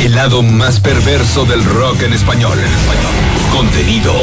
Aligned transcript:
El 0.00 0.14
lado 0.14 0.42
más 0.42 0.80
perverso 0.80 1.44
del 1.44 1.62
rock 1.62 2.00
en 2.00 2.14
español. 2.14 2.56
Contenido. 3.52 4.14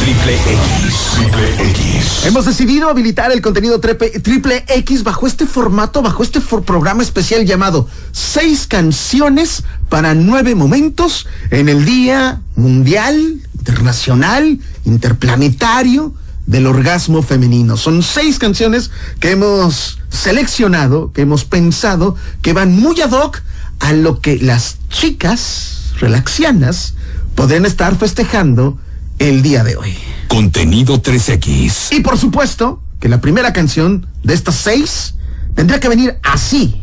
Triple 0.00 0.34
X. 0.36 0.94
Triple 1.16 1.70
X. 1.70 2.26
Hemos 2.26 2.44
decidido 2.44 2.88
habilitar 2.88 3.32
el 3.32 3.42
contenido 3.42 3.80
triple 3.80 4.64
X 4.68 5.02
bajo 5.02 5.26
este 5.26 5.46
formato, 5.46 6.00
bajo 6.00 6.22
este 6.22 6.40
programa 6.40 7.02
especial 7.02 7.44
llamado 7.44 7.88
Seis 8.12 8.68
canciones 8.68 9.64
para 9.88 10.14
nueve 10.14 10.54
momentos 10.54 11.26
en 11.50 11.68
el 11.68 11.84
Día 11.84 12.40
Mundial, 12.54 13.40
Internacional, 13.58 14.60
Interplanetario 14.84 16.14
del 16.46 16.68
Orgasmo 16.68 17.22
Femenino. 17.22 17.76
Son 17.76 18.00
seis 18.04 18.38
canciones 18.38 18.92
que 19.18 19.32
hemos 19.32 19.98
seleccionado, 20.08 21.10
que 21.12 21.22
hemos 21.22 21.44
pensado, 21.44 22.14
que 22.42 22.52
van 22.52 22.76
muy 22.76 23.00
ad 23.00 23.10
hoc 23.10 23.42
a 23.82 23.92
lo 23.92 24.20
que 24.20 24.38
las 24.38 24.78
chicas 24.88 25.92
relaxianas 25.98 26.94
podrían 27.34 27.66
estar 27.66 27.96
festejando 27.96 28.78
el 29.18 29.42
día 29.42 29.64
de 29.64 29.76
hoy. 29.76 29.94
Contenido 30.28 31.02
3X. 31.02 31.88
Y 31.90 32.00
por 32.00 32.16
supuesto 32.16 32.80
que 33.00 33.08
la 33.08 33.20
primera 33.20 33.52
canción 33.52 34.06
de 34.22 34.34
estas 34.34 34.54
seis 34.54 35.14
tendría 35.56 35.80
que 35.80 35.88
venir 35.88 36.16
así. 36.22 36.80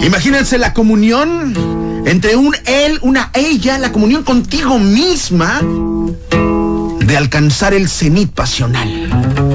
Imagínense 0.00 0.56
la 0.58 0.72
comunión 0.72 1.54
entre 2.06 2.36
un 2.36 2.54
él, 2.66 3.00
una 3.02 3.30
ella, 3.34 3.78
la 3.78 3.90
comunión 3.90 4.22
contigo 4.22 4.78
misma 4.78 5.60
de 7.00 7.16
alcanzar 7.16 7.74
el 7.74 7.88
cenit 7.88 8.30
pasional. 8.30 9.53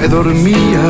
Se 0.00 0.08
dormía. 0.08 0.80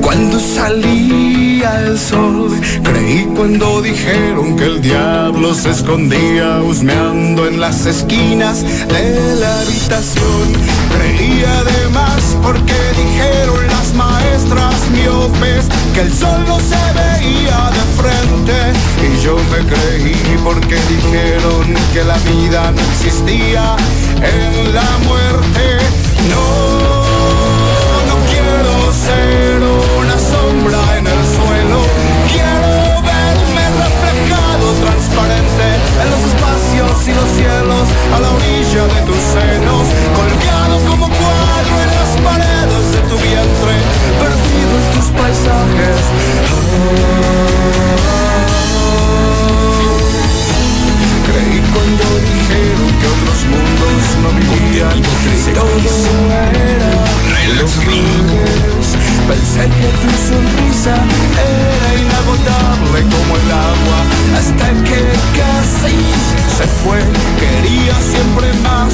Cuando 0.00 0.38
salía 0.38 1.86
el 1.86 1.98
sol, 1.98 2.50
creí 2.82 3.28
cuando 3.36 3.80
dijeron 3.80 4.56
que 4.56 4.64
el 4.64 4.82
diablo 4.82 5.54
se 5.54 5.70
escondía 5.70 6.60
husmeando 6.62 7.46
en 7.46 7.60
las 7.60 7.86
esquinas 7.86 8.62
de 8.62 9.36
la 9.36 9.60
habitación. 9.60 10.46
Creí 10.96 11.44
además 11.44 12.36
porque 12.42 12.74
dijeron 12.96 13.66
las 13.68 13.94
maestras 13.94 14.74
miopes 14.90 15.66
que 15.94 16.00
el 16.00 16.12
sol 16.12 16.44
no 16.46 16.58
se 16.58 16.82
veía 17.00 17.70
de 17.76 17.84
frente. 18.00 18.58
Y 19.06 19.24
yo 19.24 19.36
me 19.52 19.60
creí 19.70 20.16
porque 20.42 20.76
dijeron 20.94 21.74
que 21.92 22.04
la 22.04 22.18
vida 22.18 22.72
no 22.72 22.80
existía 22.92 23.76
en 24.16 24.74
la 24.74 24.98
muerte. 25.06 25.78
No, 26.30 26.63
a 38.14 38.20
la 38.20 38.30
orilla 38.30 38.84
de 38.94 39.00
tus 39.08 39.20
senos, 39.34 39.84
colgado 40.18 40.76
como 40.88 41.06
cuadro 41.08 41.74
en 41.84 41.90
las 41.98 42.12
paredes 42.22 42.86
de 42.94 43.00
tu 43.10 43.16
vientre, 43.18 43.74
perdido 44.22 44.72
en 44.80 44.86
tus 44.94 45.06
paisajes. 45.18 46.00
Creí 51.26 51.58
cuando 51.72 52.04
dijeron 52.30 52.90
que 53.00 53.06
otros 53.14 53.40
mundos 53.52 54.02
no 54.22 54.30
vivían 54.38 54.98
y 54.98 55.54
todo 55.54 55.74
era. 56.54 56.92
Pensé 59.28 59.62
que 59.62 59.88
tu 60.00 60.10
sonrisa 60.28 60.94
era 61.32 61.83
inagotable 62.14 63.02
como 63.02 63.36
el 63.36 63.50
agua 63.50 63.98
hasta 64.38 64.68
que 64.84 65.00
casi 65.38 65.96
se 66.56 66.66
fue. 66.82 66.98
Quería 67.40 67.94
siempre 68.00 68.52
más, 68.62 68.92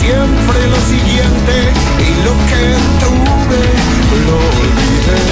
siempre 0.00 0.58
lo 0.68 0.80
siguiente 0.92 1.54
y 1.98 2.10
lo 2.24 2.32
que 2.48 2.64
tuve 3.02 3.62
lo 4.26 4.36
olvidé. 4.36 5.22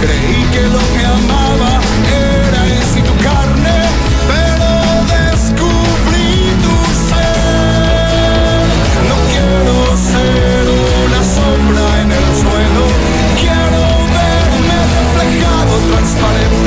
Creí 0.00 0.40
que 0.52 0.62
lo 0.68 0.82
que 0.94 1.06
amaba 1.06 1.80
era 2.08 2.41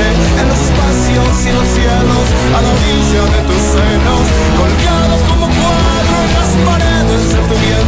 en 0.04 0.48
los 0.50 0.60
espacios 0.60 1.46
y 1.46 1.52
los 1.56 1.68
cielos 1.72 2.26
a 2.52 2.62
la 2.62 2.68
orilla 2.68 3.24
de 3.32 3.42
tus 3.48 3.62
senos, 3.76 4.24
colgado 4.60 5.16
como 5.30 5.46
cuadro 5.48 6.16
en 6.26 6.32
las 6.36 6.52
paredes 6.68 7.24
de 7.32 7.40
tu 7.48 7.56
vientre, 7.64 7.85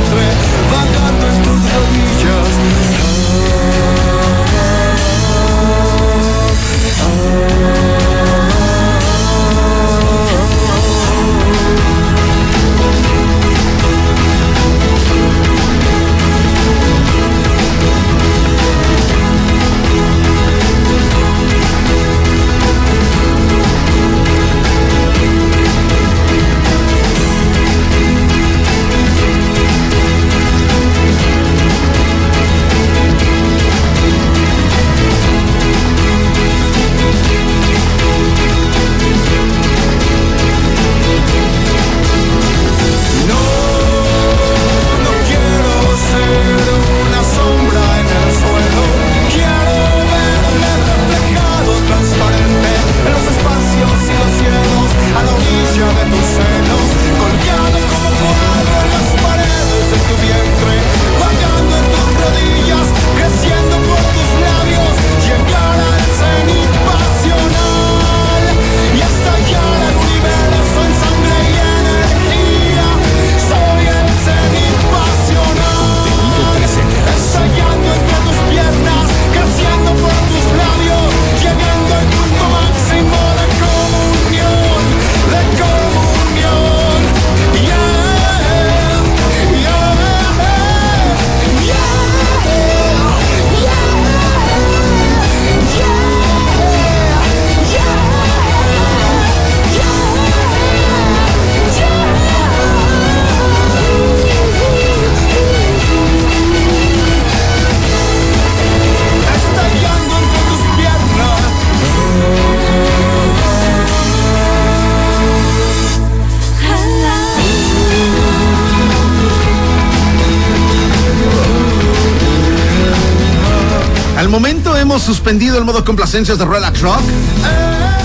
suspendido 125.28 125.58
el 125.58 125.66
modo 125.66 125.84
complacencias 125.84 126.38
de 126.38 126.46
Relax 126.46 126.80
Rock 126.80 127.02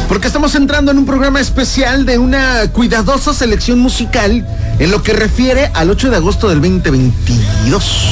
porque 0.08 0.26
estamos 0.26 0.56
entrando 0.56 0.90
en 0.90 0.98
un 0.98 1.06
programa 1.06 1.40
especial 1.40 2.04
de 2.04 2.19
una 2.19 2.69
cuidadosa 2.72 3.32
selección 3.32 3.78
musical 3.78 4.44
en 4.80 4.90
lo 4.90 5.04
que 5.04 5.12
refiere 5.12 5.70
al 5.72 5.88
8 5.90 6.10
de 6.10 6.16
agosto 6.16 6.48
del 6.48 6.60
2022. 6.60 8.08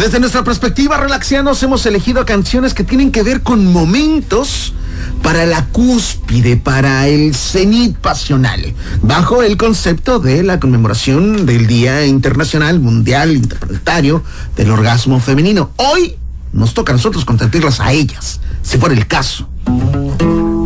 Desde 0.00 0.18
nuestra 0.18 0.42
perspectiva, 0.42 0.96
relaxianos, 0.96 1.62
hemos 1.62 1.86
elegido 1.86 2.26
canciones 2.26 2.74
que 2.74 2.82
tienen 2.82 3.12
que 3.12 3.22
ver 3.22 3.42
con 3.42 3.72
momentos 3.72 4.74
para 5.22 5.46
la 5.46 5.64
cúspide, 5.66 6.56
para 6.56 7.06
el 7.06 7.36
cenit 7.36 7.96
pasional, 7.98 8.74
bajo 9.02 9.44
el 9.44 9.56
concepto 9.56 10.18
de 10.18 10.42
la 10.42 10.58
conmemoración 10.58 11.46
del 11.46 11.68
Día 11.68 12.04
Internacional 12.04 12.80
Mundial 12.80 13.36
Interplanetario 13.36 14.24
del 14.56 14.72
Orgasmo 14.72 15.20
Femenino. 15.20 15.70
Hoy 15.76 16.17
nos 16.52 16.74
toca 16.74 16.92
a 16.92 16.96
nosotros 16.96 17.24
contemplarlas 17.24 17.80
a 17.80 17.92
ellas, 17.92 18.40
si 18.62 18.78
fuera 18.78 18.94
el 18.94 19.06
caso. 19.06 19.48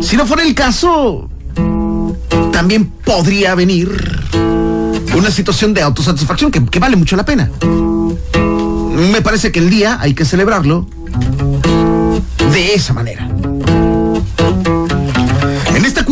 Si 0.01 0.17
no 0.17 0.25
fuera 0.25 0.43
el 0.43 0.53
caso, 0.53 1.29
también 2.51 2.85
podría 3.05 3.55
venir 3.55 3.89
una 5.15 5.31
situación 5.31 5.73
de 5.73 5.81
autosatisfacción 5.81 6.51
que 6.51 6.79
vale 6.79 6.95
mucho 6.95 7.15
la 7.15 7.25
pena. 7.25 7.49
Me 9.11 9.21
parece 9.21 9.51
que 9.51 9.59
el 9.59 9.69
día 9.69 9.97
hay 9.99 10.13
que 10.13 10.25
celebrarlo 10.25 10.87
de 12.51 12.73
esa 12.73 12.93
manera. 12.93 13.27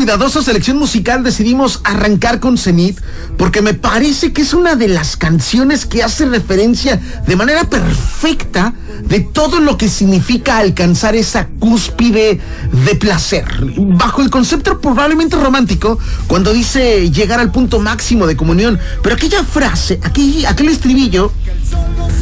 Cuidadosa 0.01 0.42
selección 0.42 0.80
musical 0.80 1.24
decidimos 1.24 1.80
arrancar 1.83 2.39
con 2.39 2.57
Zenith 2.57 3.00
porque 3.38 3.62
me 3.62 3.75
parece 3.75 4.33
que 4.33 4.42
es 4.42 4.56
una 4.56 4.74
de 4.75 4.88
las 4.88 5.15
canciones 5.15 5.86
que 5.86 6.01
hace 6.01 6.25
referencia 6.25 7.00
de 7.27 7.36
manera 7.36 7.65
perfecta 7.65 8.74
de 9.07 9.19
todo 9.19 9.59
lo 9.59 9.77
que 9.77 9.88
significa 9.88 10.57
alcanzar 10.57 11.15
esa 11.15 11.50
cúspide 11.59 12.39
de 12.83 12.95
placer. 12.95 13.45
Bajo 13.77 14.24
el 14.24 14.31
concepto 14.31 14.81
probablemente 14.81 15.36
romántico, 15.36 16.00
cuando 16.25 16.51
dice 16.51 17.12
llegar 17.12 17.39
al 17.39 17.51
punto 17.51 17.80
máximo 17.80 18.25
de 18.25 18.36
comunión, 18.36 18.80
pero 19.03 19.13
aquella 19.13 19.44
frase, 19.44 20.00
aquel, 20.01 20.48
aquel 20.48 20.69
estribillo, 20.69 21.31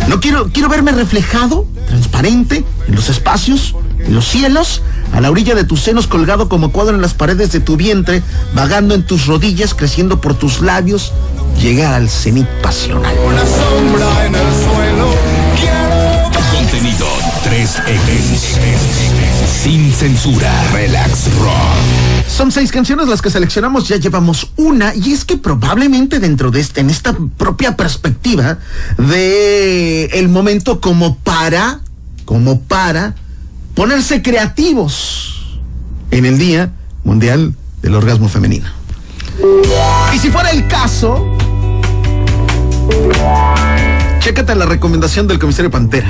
no 0.09 0.19
quiero, 0.19 0.49
quiero 0.51 0.67
verme 0.67 0.91
reflejado, 0.91 1.65
transparente, 1.87 2.65
en 2.89 2.95
los 2.95 3.07
espacios, 3.07 3.73
en 3.99 4.15
los 4.15 4.27
cielos, 4.27 4.81
a 5.13 5.21
la 5.21 5.31
orilla 5.31 5.55
de 5.55 5.63
tus 5.63 5.81
senos 5.81 6.07
colgado 6.07 6.49
como 6.49 6.71
cuadro 6.71 6.95
en 6.95 7.01
las 7.01 7.13
paredes 7.13 7.51
de 7.51 7.59
tu 7.59 7.77
vientre, 7.77 8.21
vagando 8.53 8.95
en 8.95 9.03
tus 9.03 9.25
rodillas, 9.25 9.73
creciendo 9.73 10.21
por 10.21 10.35
tus 10.35 10.61
labios, 10.61 11.13
llegar 11.61 11.93
al 11.93 12.09
cenit 12.09 12.47
pasional. 12.61 13.15
Una 13.25 13.41
sombra 13.45 14.25
en 14.25 14.35
el 14.35 14.47
suelo. 14.63 15.13
Quiero 15.59 15.89
Contenido 16.51 17.07
3X. 17.45 18.59
Sin 19.63 19.91
censura. 19.91 20.51
Relax 20.71 21.33
Rock. 21.39 22.09
Son 22.27 22.51
seis 22.51 22.71
canciones 22.71 23.07
las 23.07 23.21
que 23.21 23.29
seleccionamos, 23.29 23.87
ya 23.87 23.97
llevamos 23.97 24.51
una, 24.55 24.95
y 24.95 25.11
es 25.11 25.25
que 25.25 25.35
probablemente 25.35 26.19
dentro 26.19 26.51
de 26.51 26.61
este, 26.61 26.79
en 26.81 26.89
esta 26.89 27.17
propia 27.37 27.75
perspectiva 27.75 28.59
de 28.97 30.05
el 30.05 30.29
momento 30.29 30.79
como 30.79 31.17
para, 31.17 31.81
como 32.25 32.61
para 32.61 33.15
ponerse 33.79 34.21
creativos 34.21 35.57
en 36.11 36.25
el 36.25 36.37
Día 36.37 36.69
Mundial 37.05 37.53
del 37.81 37.95
Orgasmo 37.95 38.27
Femenino. 38.27 38.67
Y 40.13 40.19
si 40.19 40.29
fuera 40.29 40.49
el 40.49 40.67
caso, 40.67 41.25
chécate 44.19 44.53
la 44.55 44.65
recomendación 44.65 45.29
del 45.29 45.39
comisario 45.39 45.71
Pantera. 45.71 46.09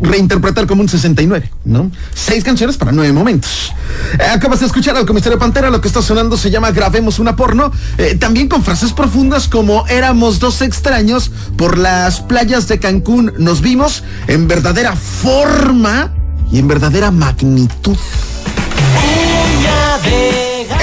Reinterpretar 0.00 0.66
como 0.66 0.82
un 0.82 0.88
69, 0.88 1.50
¿no? 1.64 1.90
Seis 2.14 2.42
canciones 2.44 2.76
para 2.76 2.92
nueve 2.92 3.12
momentos. 3.12 3.72
Eh, 4.18 4.24
acabas 4.24 4.60
de 4.60 4.66
escuchar 4.66 4.96
al 4.96 5.06
comisario 5.06 5.38
Pantera, 5.38 5.70
lo 5.70 5.80
que 5.80 5.88
está 5.88 6.02
sonando 6.02 6.36
se 6.36 6.50
llama 6.50 6.70
Grabemos 6.70 7.18
una 7.18 7.36
porno, 7.36 7.70
eh, 7.98 8.16
también 8.18 8.48
con 8.48 8.64
frases 8.64 8.92
profundas 8.92 9.48
como 9.48 9.86
éramos 9.88 10.38
dos 10.38 10.62
extraños 10.62 11.30
por 11.56 11.78
las 11.78 12.20
playas 12.20 12.68
de 12.68 12.78
Cancún, 12.78 13.32
nos 13.38 13.60
vimos 13.60 14.02
en 14.26 14.48
verdadera 14.48 14.96
forma 14.96 16.12
y 16.50 16.58
en 16.58 16.68
verdadera 16.68 17.10
magnitud. 17.10 17.96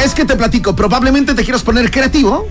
Es 0.03 0.13
que 0.13 0.25
te 0.25 0.35
platico, 0.35 0.75
probablemente 0.75 1.33
te 1.33 1.43
quieras 1.43 1.63
poner 1.63 1.89
creativo 1.89 2.47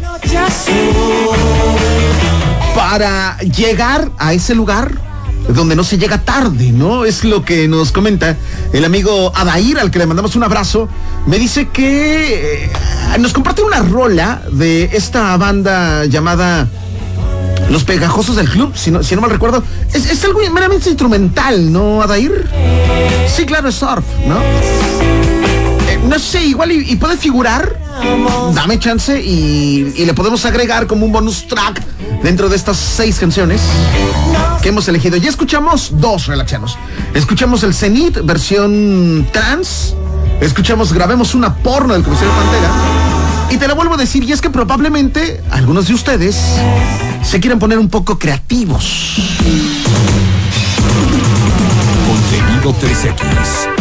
para 2.75 3.39
llegar 3.39 4.11
a 4.19 4.35
ese 4.35 4.55
lugar 4.55 5.06
donde 5.49 5.77
no 5.77 5.85
se 5.85 5.99
llega 5.99 6.19
tarde, 6.19 6.73
¿no? 6.73 7.05
Es 7.05 7.25
lo 7.25 7.45
que 7.45 7.69
nos 7.69 7.93
comenta 7.93 8.37
el 8.73 8.85
amigo 8.85 9.33
Adair, 9.35 9.79
al 9.79 9.91
que 9.91 9.99
le 9.99 10.07
mandamos 10.07 10.37
un 10.37 10.45
abrazo. 10.45 10.89
Me 11.27 11.39
dice 11.39 11.69
que 11.69 12.65
eh, 12.65 12.71
nos 13.19 13.33
comparte 13.33 13.63
una 13.63 13.81
rola 13.81 14.43
de 14.51 14.91
esta 14.93 15.37
banda 15.37 16.05
llamada 16.07 16.69
Los 17.71 17.85
Pegajosos 17.85 18.37
del 18.37 18.49
Club, 18.49 18.77
si 18.77 18.91
no, 18.91 19.01
mal 19.21 19.31
recuerdo. 19.31 19.63
Es, 19.93 20.11
es 20.11 20.25
algo 20.25 20.41
meramente 20.51 20.89
instrumental, 20.89 21.73
¿no, 21.73 22.03
Adair? 22.03 22.49
Sí, 23.35 23.45
claro, 23.47 23.69
es 23.69 23.77
surf, 23.77 24.05
¿no? 24.27 24.41
Eh, 24.41 26.01
no 26.09 26.19
sé, 26.19 26.45
igual 26.45 26.73
y, 26.73 26.97
puede 26.97 27.17
figurar. 27.17 27.85
Dame 28.53 28.79
chance 28.79 29.21
y 29.21 30.05
le 30.05 30.15
podemos 30.15 30.45
agregar 30.45 30.87
como 30.87 31.07
un 31.07 31.13
bonus 31.13 31.47
track 31.49 31.83
dentro 32.23 32.49
de 32.49 32.57
estas 32.57 32.77
seis 32.77 33.19
canciones 33.19 33.61
hemos 34.69 34.89
elegido. 34.89 35.17
Ya 35.17 35.29
escuchamos 35.29 35.93
dos 36.01 36.27
relaxanos. 36.27 36.77
Escuchamos 37.15 37.63
el 37.63 37.75
Zenith, 37.75 38.19
versión 38.25 39.27
trans. 39.33 39.95
Escuchamos 40.41 40.93
Grabemos 40.93 41.35
una 41.35 41.55
porno 41.55 41.95
del 41.95 42.03
Crucero 42.03 42.31
Pantera. 42.31 42.71
Y 43.51 43.57
te 43.59 43.69
lo 43.69 43.77
vuelvo 43.77 43.95
a 43.95 43.97
decir, 43.97 44.25
y 44.25 44.33
es 44.33 44.41
que 44.41 44.51
probablemente 44.51 45.41
algunos 45.51 45.89
de 45.89 45.95
ustedes 45.95 46.37
se 47.23 47.41
quieran 47.41 47.59
poner 47.59 47.79
un 47.79 47.89
poco 47.89 48.19
creativos. 48.19 49.17
Contenido 52.07 52.75
3X. 52.75 53.76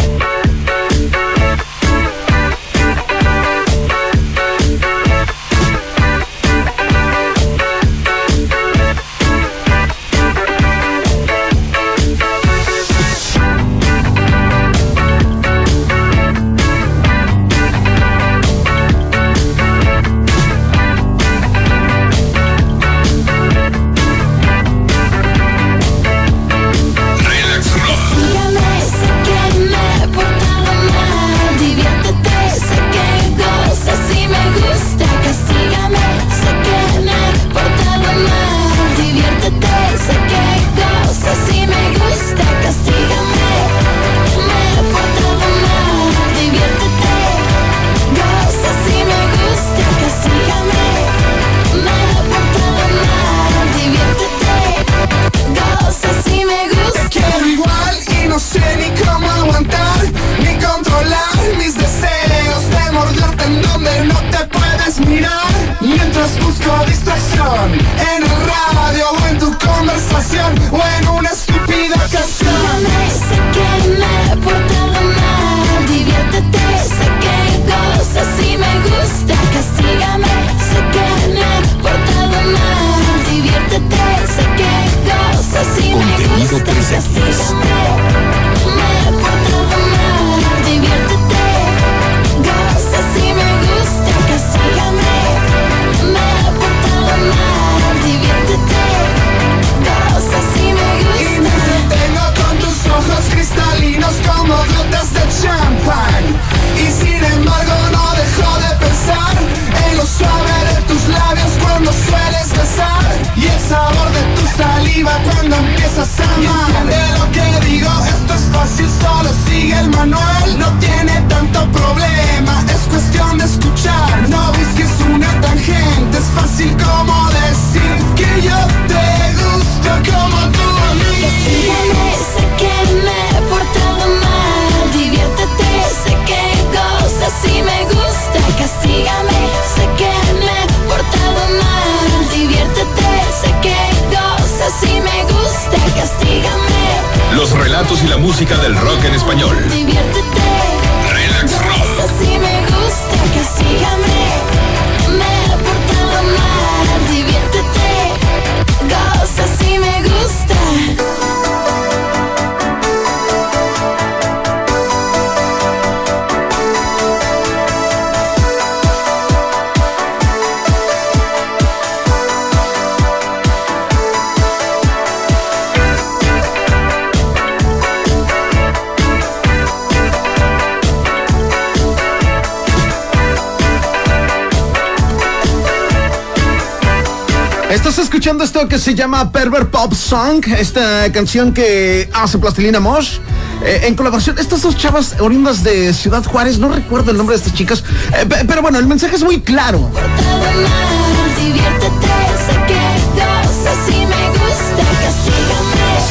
Esto 188.56 188.68
que 188.70 188.78
se 188.78 188.94
llama 188.94 189.30
Pervert 189.30 189.68
Pop 189.70 189.92
Song, 189.92 190.42
esta 190.58 191.12
canción 191.12 191.52
que 191.52 192.08
hace 192.14 192.38
Plastilina 192.38 192.80
Mosh. 192.80 193.18
eh, 193.62 193.80
en 193.82 193.94
colaboración, 193.94 194.38
estas 194.38 194.62
dos 194.62 194.74
chavas 194.78 195.14
oriundas 195.20 195.62
de 195.62 195.92
Ciudad 195.92 196.24
Juárez, 196.24 196.58
no 196.58 196.70
recuerdo 196.70 197.10
el 197.10 197.18
nombre 197.18 197.36
de 197.36 197.42
estas 197.42 197.52
chicas, 197.54 197.84
eh, 198.18 198.24
pe- 198.24 198.46
pero 198.46 198.62
bueno, 198.62 198.78
el 198.78 198.86
mensaje 198.86 199.16
es 199.16 199.22
muy 199.22 199.42
claro. 199.42 199.90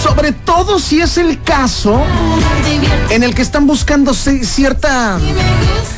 Sobre 0.03 0.31
todo 0.31 0.79
si 0.79 1.01
es 1.01 1.17
el 1.17 1.41
caso 1.41 2.01
en 3.09 3.23
el 3.23 3.33
que 3.33 3.41
están 3.41 3.65
buscando 3.67 4.11
ci- 4.11 4.43
cierta, 4.43 5.17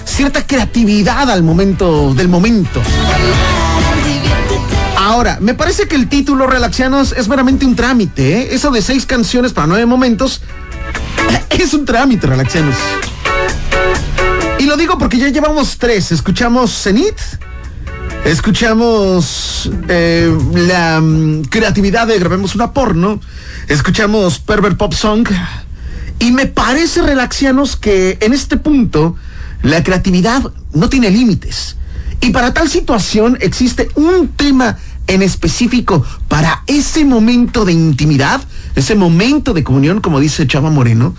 cierta 0.06 0.46
creatividad 0.48 1.30
al 1.30 1.44
momento 1.44 2.13
del 2.13 2.30
momento. 2.30 2.82
Ahora, 5.08 5.38
me 5.40 5.54
parece 5.54 5.88
que 5.88 5.96
el 5.96 6.10
título 6.10 6.48
Relaxianos 6.48 7.14
es 7.14 7.30
meramente 7.30 7.66
un 7.66 7.78
trámite, 7.78 8.42
¿eh? 8.42 8.50
Eso 8.52 8.72
de 8.72 8.82
seis 8.82 9.06
canciones 9.06 9.54
para 9.54 9.66
nueve 9.66 9.86
momentos 9.86 10.42
es 11.50 11.74
un 11.74 11.86
trámite, 11.86 12.28
Relaxianos. 12.28 12.76
Y 14.60 14.66
lo 14.66 14.76
digo 14.76 14.98
porque 14.98 15.18
ya 15.18 15.30
llevamos 15.30 15.78
tres. 15.78 16.12
Escuchamos 16.12 16.84
Zenith, 16.84 17.22
escuchamos 18.26 19.72
eh, 19.88 20.38
la 20.68 21.00
mm, 21.00 21.44
creatividad 21.44 22.06
de 22.08 22.20
grabemos 22.20 22.54
una 22.54 22.74
porno, 22.74 23.22
escuchamos 23.70 24.40
Pervert 24.40 24.76
Pop 24.76 24.92
Song. 24.92 25.26
Y 26.20 26.34
me 26.34 26.48
parece, 26.48 27.02
Relaxianos, 27.02 27.78
que 27.78 28.18
en 28.20 28.34
este 28.34 28.58
punto 28.58 29.16
la 29.64 29.82
creatividad 29.86 30.52
no 30.74 30.90
tiene 30.90 31.10
límites. 31.12 31.78
Y 32.20 32.32
para 32.32 32.54
tal 32.54 32.68
situación 32.68 33.38
existe 33.40 33.88
un 33.96 34.28
tema 34.30 34.78
en 35.08 35.22
específico 35.22 36.06
para 36.28 36.64
ese 36.68 37.06
momento 37.06 37.66
de 37.66 37.74
intimidad, 37.74 38.42
ese 38.76 38.96
momento 38.96 39.54
de 39.54 39.64
comunión, 39.64 40.02
como 40.02 40.20
dice 40.20 40.46
Chava 40.48 40.70
Moreno, 40.70 41.16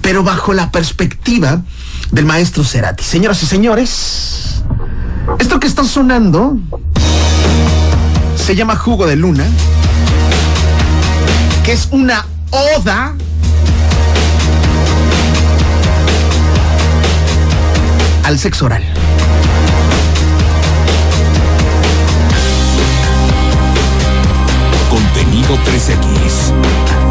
pero 0.00 0.22
bajo 0.22 0.54
la 0.54 0.70
perspectiva 0.70 1.62
del 2.10 2.24
maestro 2.24 2.64
Cerati. 2.64 3.04
Señoras 3.04 3.42
y 3.42 3.46
señores, 3.46 4.62
esto 5.38 5.60
que 5.60 5.66
está 5.66 5.84
sonando 5.84 6.58
se 8.36 8.54
llama 8.54 8.76
Jugo 8.76 9.06
de 9.06 9.16
Luna, 9.16 9.44
que 11.64 11.72
es 11.72 11.88
una 11.90 12.24
oda 12.50 13.14
al 18.22 18.38
sexo 18.38 18.66
oral. 18.66 18.95
513X. 25.46 27.05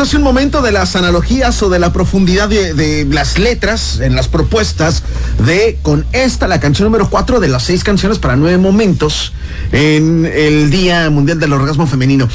Hace 0.00 0.16
un 0.16 0.22
momento 0.22 0.62
de 0.62 0.72
las 0.72 0.96
analogías 0.96 1.62
o 1.62 1.68
de 1.68 1.78
la 1.78 1.92
profundidad 1.92 2.48
de, 2.48 2.72
de 2.72 3.04
las 3.04 3.38
letras 3.38 4.00
en 4.00 4.16
las 4.16 4.28
propuestas 4.28 5.02
de 5.44 5.78
con 5.82 6.06
esta, 6.12 6.48
la 6.48 6.58
canción 6.58 6.86
número 6.86 7.10
4 7.10 7.38
de 7.38 7.48
las 7.48 7.64
seis 7.64 7.84
canciones 7.84 8.18
para 8.18 8.34
nueve 8.34 8.56
momentos 8.56 9.34
en 9.72 10.24
el 10.24 10.70
Día 10.70 11.10
Mundial 11.10 11.38
del 11.38 11.52
Orgasmo 11.52 11.86
Femenino. 11.86 12.30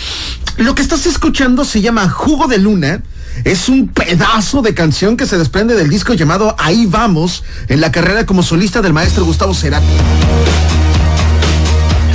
Lo 0.57 0.75
que 0.75 0.83
estás 0.83 1.07
escuchando 1.07 1.65
se 1.65 1.81
llama 1.81 2.07
Jugo 2.07 2.47
de 2.47 2.59
Luna. 2.59 3.01
Es 3.43 3.67
un 3.67 3.87
pedazo 3.87 4.61
de 4.61 4.75
canción 4.75 5.17
que 5.17 5.25
se 5.25 5.39
desprende 5.39 5.73
del 5.73 5.89
disco 5.89 6.13
llamado 6.13 6.55
Ahí 6.59 6.85
vamos, 6.85 7.43
en 7.67 7.81
la 7.81 7.91
carrera 7.91 8.27
como 8.27 8.43
solista 8.43 8.83
del 8.83 8.93
maestro 8.93 9.25
Gustavo 9.25 9.55
Cerati. 9.55 9.87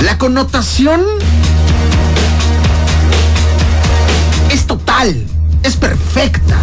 La 0.05 0.17
connotación 0.17 1.01
es 4.49 4.65
total, 4.65 5.27
es 5.63 5.75
perfecta. 5.77 6.57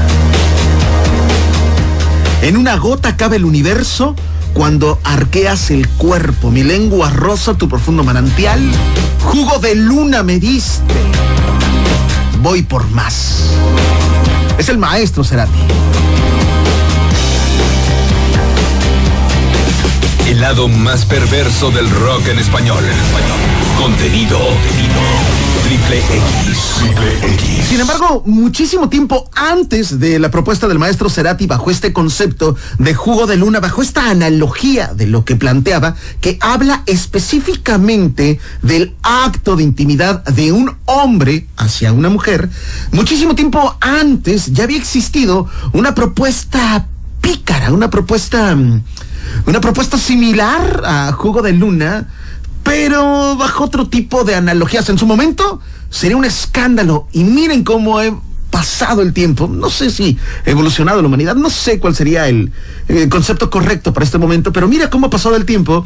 En 2.42 2.56
una 2.56 2.76
gota 2.76 3.16
cabe 3.16 3.36
el 3.36 3.44
universo 3.44 4.14
cuando 4.54 4.98
arqueas 5.04 5.70
el 5.70 5.88
cuerpo. 5.88 6.50
Mi 6.50 6.62
lengua 6.62 7.10
rosa 7.10 7.54
tu 7.54 7.68
profundo 7.68 8.04
manantial. 8.04 8.60
Jugo 9.24 9.58
de 9.58 9.74
luna 9.74 10.22
me 10.22 10.38
diste. 10.38 10.94
Voy 12.40 12.62
por 12.62 12.88
más. 12.90 13.50
Es 14.58 14.68
el 14.68 14.78
maestro 14.78 15.24
Cerati. 15.24 15.58
El 20.28 20.40
lado 20.40 20.68
más 20.68 21.04
perverso 21.06 21.70
del 21.70 21.88
rock 21.90 22.28
en 22.28 22.38
español. 22.38 22.84
Contenido. 23.78 24.38
Triple 25.68 25.98
X. 25.98 27.68
Sin 27.68 27.78
embargo, 27.78 28.22
muchísimo 28.24 28.88
tiempo 28.88 29.28
antes 29.34 30.00
de 30.00 30.18
la 30.18 30.30
propuesta 30.30 30.66
del 30.66 30.78
maestro 30.78 31.10
Cerati 31.10 31.46
bajo 31.46 31.70
este 31.70 31.92
concepto 31.92 32.56
de 32.78 32.94
jugo 32.94 33.26
de 33.26 33.36
luna, 33.36 33.60
bajo 33.60 33.82
esta 33.82 34.08
analogía 34.08 34.94
de 34.94 35.06
lo 35.06 35.26
que 35.26 35.36
planteaba, 35.36 35.94
que 36.22 36.38
habla 36.40 36.84
específicamente 36.86 38.40
del 38.62 38.96
acto 39.02 39.56
de 39.56 39.64
intimidad 39.64 40.24
de 40.24 40.52
un 40.52 40.74
hombre 40.86 41.46
hacia 41.58 41.92
una 41.92 42.08
mujer, 42.08 42.48
muchísimo 42.92 43.34
tiempo 43.34 43.76
antes 43.82 44.46
ya 44.46 44.64
había 44.64 44.78
existido 44.78 45.50
una 45.74 45.94
propuesta 45.94 46.86
pícara, 47.20 47.72
una 47.72 47.90
propuesta, 47.90 48.56
mm, 48.56 48.82
una 49.44 49.60
propuesta 49.60 49.98
similar 49.98 50.82
a 50.86 51.12
jugo 51.12 51.42
de 51.42 51.52
luna, 51.52 52.08
pero 52.62 53.36
bajo 53.36 53.64
otro 53.64 53.88
tipo 53.88 54.24
de 54.24 54.34
analogías. 54.34 54.88
En 54.88 54.98
su 54.98 55.06
momento 55.06 55.60
sería 55.90 56.16
un 56.16 56.24
escándalo. 56.24 57.08
Y 57.12 57.24
miren 57.24 57.64
cómo 57.64 58.00
he 58.00 58.12
pasado 58.50 59.02
el 59.02 59.12
tiempo. 59.12 59.48
No 59.48 59.70
sé 59.70 59.90
si 59.90 60.18
ha 60.46 60.50
evolucionado 60.50 61.00
la 61.00 61.08
humanidad, 61.08 61.36
no 61.36 61.50
sé 61.50 61.78
cuál 61.78 61.94
sería 61.94 62.28
el, 62.28 62.52
concepto 63.10 63.50
correcto 63.50 63.92
para 63.92 64.04
este 64.04 64.18
momento, 64.18 64.52
pero 64.52 64.68
mira 64.68 64.90
cómo 64.90 65.06
ha 65.06 65.10
pasado 65.10 65.36
el 65.36 65.44
tiempo 65.44 65.84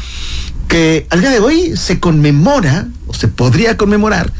que 0.69 1.07
al 1.11 1.21
día 1.21 1.31
de 1.31 1.41
hoy 1.41 1.77
se 1.77 2.01
conmemora, 2.01 2.89
o 3.07 3.15
se 3.15 3.29
podría 3.29 3.77
conmemorar, 3.77 4.33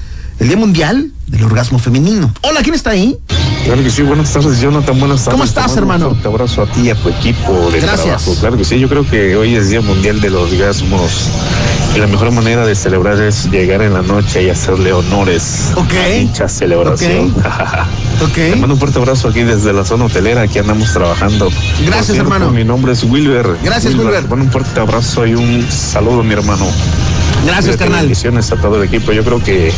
el 0.43 0.49
Día 0.49 0.57
Mundial 0.57 1.09
del 1.29 1.45
Orgasmo 1.45 1.79
Femenino. 1.79 2.33
Hola, 2.43 2.63
¿quién 2.63 2.75
está 2.75 2.91
ahí? 2.91 3.17
Claro 3.65 3.81
que 3.83 3.91
sí, 3.91 4.03
buenas 4.03 4.33
tardes, 4.33 4.61
Jonathan, 4.61 4.99
buenas 4.99 5.21
tardes. 5.25 5.33
¿Cómo 5.33 5.45
estás, 5.45 5.77
hermano? 5.77 6.09
Un 6.21 6.27
abrazo 6.27 6.63
a 6.63 6.67
ti 6.67 6.81
y 6.83 6.91
a 6.91 6.97
tu 6.97 7.09
equipo 7.11 7.71
de 7.71 7.79
Gracias. 7.81 8.03
trabajo. 8.25 8.35
Claro 8.41 8.57
que 8.57 8.65
sí, 8.65 8.81
yo 8.81 8.89
creo 8.89 9.09
que 9.09 9.37
hoy 9.37 9.55
es 9.55 9.71
Día 9.71 9.81
Mundial 9.81 10.21
de 10.21 10.31
los 10.31 10.51
Orgasmos 10.53 11.29
y 11.95 12.01
la 12.01 12.09
mejor 12.09 12.33
manera 12.33 12.67
de 12.67 12.75
celebrar 12.75 13.21
es 13.23 13.49
llegar 13.53 13.83
en 13.83 13.95
la 13.95 14.03
noche 14.03 14.43
y 14.43 14.51
hacerle 14.51 14.93
honores 14.93 15.71
Ok. 15.77 15.93
a 15.95 16.09
dicha 16.09 16.49
celebración. 16.49 17.33
Ok. 18.23 18.35
Te 18.35 18.57
mando 18.57 18.75
un 18.75 18.79
fuerte 18.79 18.99
abrazo 19.01 19.29
aquí 19.29 19.43
desde 19.43 19.73
la 19.73 19.85
zona 19.85 20.05
hotelera, 20.05 20.43
aquí 20.43 20.59
andamos 20.59 20.93
trabajando. 20.93 21.49
Gracias, 21.85 22.07
cierto, 22.13 22.23
hermano. 22.23 22.53
Mi 22.53 22.63
nombre 22.63 22.93
es 22.93 23.03
Wilber. 23.03 23.57
Gracias, 23.65 23.95
Wilber. 23.97 24.23
Te 24.23 24.29
mando 24.29 24.45
un 24.45 24.53
fuerte 24.53 24.79
abrazo 24.79 25.27
y 25.27 25.35
un 25.35 25.67
saludo, 25.71 26.23
mi 26.23 26.33
hermano. 26.35 26.67
Gracias, 27.45 27.77
carnal. 27.77 28.03
Bendiciones 28.03 28.53
a 28.53 28.57
todo 28.57 28.77
el 28.81 28.85
equipo. 28.89 29.11
Yo 29.11 29.25
creo 29.25 29.43
que 29.43 29.73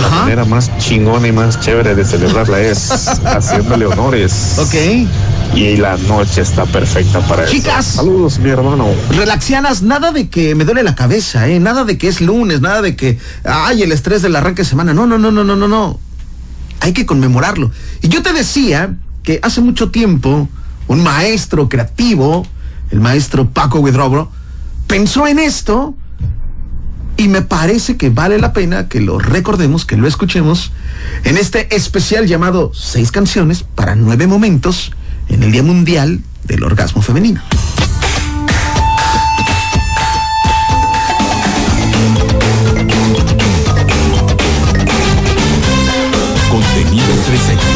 la 0.00 0.06
Ajá. 0.08 0.20
manera 0.22 0.44
más 0.44 0.76
chingona 0.78 1.28
y 1.28 1.32
más 1.32 1.60
chévere 1.60 1.94
de 1.94 2.04
celebrarla 2.04 2.60
es 2.60 2.90
haciéndole 3.24 3.86
honores. 3.86 4.56
Ok. 4.58 4.74
Y 5.56 5.76
la 5.76 5.96
noche 5.96 6.40
está 6.42 6.64
perfecta 6.66 7.20
para 7.20 7.46
Chicas. 7.46 7.86
eso. 7.86 7.96
Saludos, 7.98 8.38
mi 8.40 8.50
hermano. 8.50 8.86
Relaxianas, 9.10 9.82
nada 9.82 10.10
de 10.10 10.28
que 10.28 10.54
me 10.54 10.64
duele 10.64 10.82
la 10.82 10.94
cabeza, 10.96 11.46
¿eh? 11.48 11.60
Nada 11.60 11.84
de 11.84 11.96
que 11.96 12.08
es 12.08 12.20
lunes, 12.20 12.60
nada 12.60 12.82
de 12.82 12.96
que, 12.96 13.18
ay, 13.44 13.82
el 13.82 13.92
estrés 13.92 14.22
del 14.22 14.34
arranque 14.34 14.62
de 14.62 14.68
semana. 14.68 14.92
No, 14.94 15.06
no, 15.06 15.16
no, 15.18 15.30
no, 15.30 15.44
no, 15.44 15.54
no, 15.54 15.68
no. 15.68 15.98
Hay 16.80 16.92
que 16.92 17.06
conmemorarlo. 17.06 17.70
Y 18.02 18.08
yo 18.08 18.22
te 18.22 18.32
decía 18.32 18.96
que 19.22 19.38
hace 19.42 19.60
mucho 19.60 19.90
tiempo 19.90 20.48
un 20.88 21.02
maestro 21.02 21.68
creativo, 21.68 22.44
el 22.90 23.00
maestro 23.00 23.48
Paco 23.48 23.78
Huidrobro, 23.78 24.30
pensó 24.88 25.26
en 25.26 25.38
esto 25.38 25.94
y 27.16 27.28
me 27.28 27.42
parece 27.42 27.96
que 27.96 28.10
vale 28.10 28.38
la 28.38 28.52
pena 28.52 28.88
que 28.88 29.00
lo 29.00 29.18
recordemos, 29.18 29.84
que 29.84 29.96
lo 29.96 30.06
escuchemos 30.06 30.72
en 31.24 31.36
este 31.36 31.74
especial 31.74 32.26
llamado 32.26 32.72
Seis 32.74 33.10
canciones 33.12 33.62
para 33.62 33.94
nueve 33.94 34.26
momentos 34.26 34.92
en 35.28 35.42
el 35.42 35.52
Día 35.52 35.62
Mundial 35.62 36.20
del 36.44 36.64
Orgasmo 36.64 37.02
Femenino. 37.02 37.42
Contenido 46.50 47.06
3X. 47.06 47.73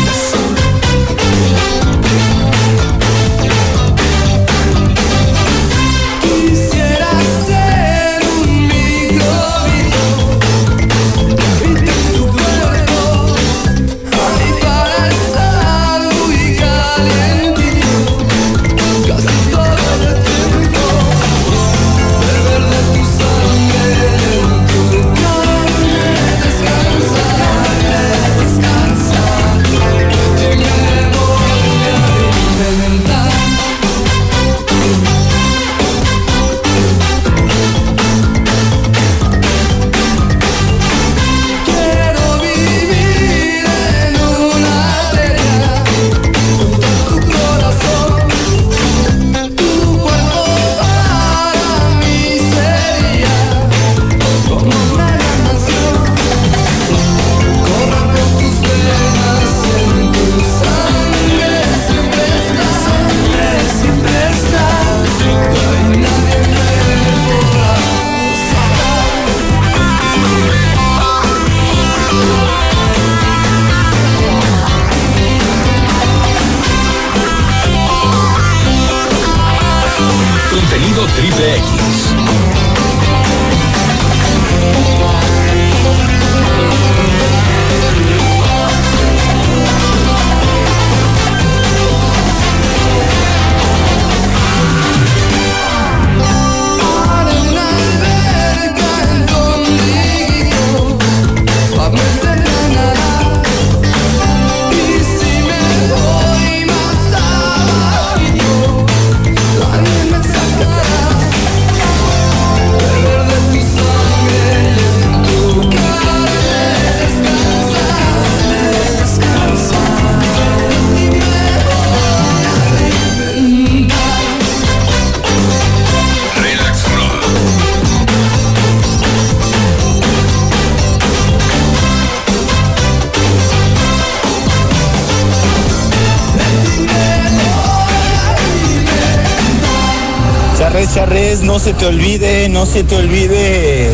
No 141.49 141.59
se 141.59 141.73
te 141.73 141.87
olvide, 141.87 142.47
no 142.51 142.67
se 142.67 142.85
te 142.85 142.95
olvide 142.95 143.91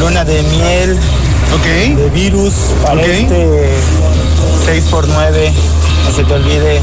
luna 0.00 0.24
de 0.24 0.42
miel, 0.42 0.98
Ok. 1.54 1.96
de 1.96 2.10
virus 2.14 2.54
para 2.82 2.94
Ok. 2.94 3.08
este 3.08 3.68
6x9, 4.64 5.52
no 6.06 6.12
se 6.16 6.24
te 6.24 6.32
olvide 6.32 6.80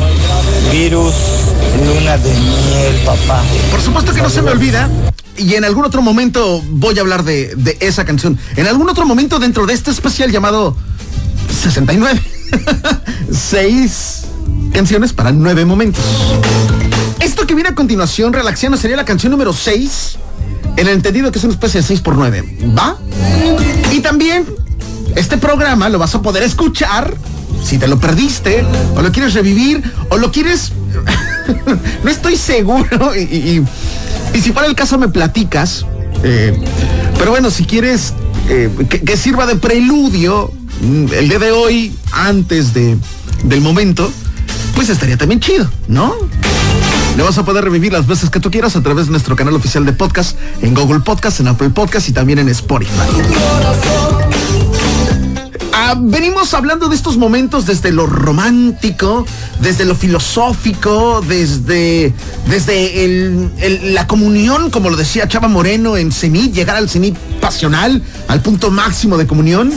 virus, 0.71 1.15
luna 1.87 2.19
de 2.19 2.29
miel, 2.29 3.01
papá. 3.03 3.41
Por 3.71 3.81
supuesto 3.81 4.13
que 4.13 4.21
no 4.21 4.29
se 4.29 4.43
me 4.43 4.51
olvida. 4.51 4.87
Y 5.37 5.55
en 5.55 5.65
algún 5.65 5.85
otro 5.85 6.03
momento 6.03 6.61
voy 6.69 6.95
a 6.99 7.01
hablar 7.01 7.23
de, 7.23 7.55
de 7.55 7.75
esa 7.79 8.05
canción. 8.05 8.37
En 8.57 8.67
algún 8.67 8.87
otro 8.91 9.07
momento 9.07 9.39
dentro 9.39 9.65
de 9.65 9.73
este 9.73 9.89
especial 9.89 10.31
llamado 10.31 10.77
69. 11.63 12.21
Seis 13.31 14.25
canciones 14.71 15.13
para 15.13 15.31
nueve 15.31 15.65
momentos. 15.65 16.03
Continuación, 17.79 18.33
Relaxiano, 18.33 18.75
sería 18.75 18.97
la 18.97 19.05
canción 19.05 19.31
número 19.31 19.53
6. 19.53 20.17
En 20.75 20.85
el 20.87 20.95
entendido 20.95 21.31
que 21.31 21.37
es 21.39 21.45
una 21.45 21.53
especie 21.53 21.79
de 21.79 21.87
6 21.87 22.01
por 22.01 22.15
9. 22.17 22.57
¿Va? 22.77 22.97
Y 23.93 24.01
también 24.01 24.45
este 25.15 25.37
programa 25.37 25.87
lo 25.87 25.97
vas 25.97 26.13
a 26.13 26.21
poder 26.21 26.43
escuchar 26.43 27.15
si 27.63 27.77
te 27.77 27.87
lo 27.87 27.97
perdiste, 27.97 28.65
o 28.97 29.01
lo 29.01 29.13
quieres 29.13 29.33
revivir, 29.33 29.81
o 30.09 30.17
lo 30.17 30.29
quieres. 30.29 30.73
no 32.03 32.09
estoy 32.11 32.35
seguro. 32.35 33.15
Y, 33.15 33.63
y- 34.33 34.39
si 34.41 34.51
fuera 34.51 34.67
el 34.67 34.75
caso, 34.75 34.97
me 34.97 35.07
platicas. 35.07 35.85
Eh, 36.23 36.59
pero 37.17 37.31
bueno, 37.31 37.49
si 37.49 37.63
quieres 37.63 38.13
eh, 38.49 38.69
que, 38.89 39.01
que 39.03 39.15
sirva 39.15 39.45
de 39.45 39.55
preludio 39.55 40.51
mm, 40.81 41.13
el 41.13 41.29
día 41.29 41.39
de 41.39 41.51
hoy, 41.51 41.95
antes 42.11 42.73
de, 42.73 42.97
del 43.45 43.61
momento, 43.61 44.11
pues 44.75 44.89
estaría 44.89 45.15
también 45.17 45.39
chido, 45.39 45.69
¿no? 45.87 46.13
Le 47.19 47.25
vas 47.25 47.37
a 47.37 47.43
poder 47.43 47.65
revivir 47.65 47.91
las 47.91 48.07
veces 48.07 48.29
que 48.29 48.39
tú 48.39 48.49
quieras 48.49 48.77
a 48.77 48.81
través 48.81 49.07
de 49.07 49.11
nuestro 49.11 49.35
canal 49.35 49.53
oficial 49.53 49.85
de 49.85 49.91
podcast, 49.91 50.37
en 50.61 50.73
Google 50.73 51.01
Podcast, 51.01 51.41
en 51.41 51.49
Apple 51.49 51.69
Podcast 51.69 52.07
y 52.07 52.13
también 52.13 52.39
en 52.39 52.47
Spotify. 52.47 52.93
Ah, 55.73 55.95
venimos 55.99 56.53
hablando 56.53 56.87
de 56.87 56.95
estos 56.95 57.17
momentos 57.17 57.65
desde 57.65 57.91
lo 57.91 58.07
romántico, 58.07 59.25
desde 59.59 59.83
lo 59.83 59.95
filosófico, 59.95 61.21
desde, 61.27 62.13
desde 62.47 63.49
la 63.91 64.07
comunión, 64.07 64.69
como 64.69 64.89
lo 64.89 64.95
decía 64.95 65.27
Chava 65.27 65.49
Moreno 65.49 65.97
en 65.97 66.13
cenit, 66.13 66.53
llegar 66.53 66.77
al 66.77 66.89
cenit 66.89 67.17
pasional, 67.41 68.01
al 68.29 68.41
punto 68.41 68.71
máximo 68.71 69.17
de 69.17 69.27
comunión, 69.27 69.73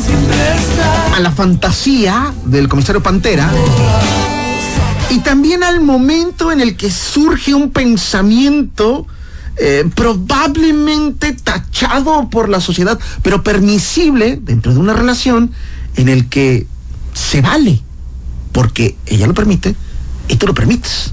a 1.13 1.19
la 1.19 1.33
fantasía 1.33 2.33
del 2.45 2.69
comisario 2.69 3.03
Pantera, 3.03 3.51
y 5.13 5.19
también 5.19 5.63
al 5.63 5.83
momento 5.83 6.51
en 6.53 6.63
el 6.63 6.75
que 6.75 6.91
surge 6.91 7.53
un 7.53 7.71
pensamiento 7.71 9.07
eh, 9.59 9.85
probablemente 9.95 11.35
tachado 11.35 12.31
por 12.31 12.49
la 12.49 12.61
sociedad, 12.61 12.99
pero 13.23 13.43
permisible 13.43 14.39
dentro 14.43 14.73
de 14.73 14.79
una 14.79 14.95
relación 14.95 15.53
en 15.97 16.09
el 16.09 16.31
que 16.31 16.67
se 17.13 17.43
vale, 17.43 17.83
porque 18.53 18.97
ella 19.05 19.27
lo 19.27 19.35
permite 19.35 19.77
y 20.29 20.37
tú 20.37 20.47
lo 20.47 20.55
permites. 20.55 21.13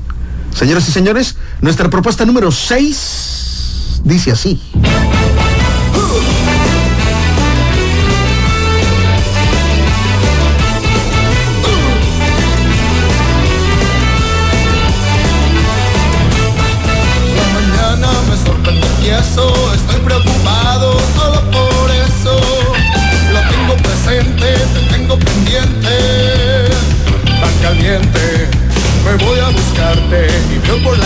Señoras 0.55 0.87
y 0.87 0.93
señores, 0.93 1.35
nuestra 1.59 1.89
propuesta 1.89 2.25
número 2.25 2.51
6 2.51 4.01
dice 4.05 4.31
así. 4.31 4.61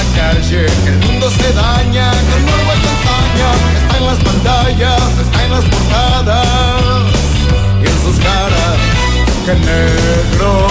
La 0.04 0.34
calle. 0.34 0.66
El 0.88 0.98
mundo 1.00 1.30
se 1.30 1.54
daña, 1.54 2.12
el 2.36 2.46
nuevo 2.46 2.72
campaña. 2.88 3.50
Está 3.82 3.98
en 3.98 4.06
las 4.06 4.20
pantallas, 4.20 5.20
está 5.20 5.46
en 5.46 5.52
las 5.52 5.66
portadas. 5.66 7.04
Y 7.82 7.88
en 7.88 8.02
sus 8.04 8.18
caras. 8.20 8.78
Que 9.46 9.56
negro, 9.56 10.68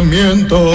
pensamiento. 0.00 0.72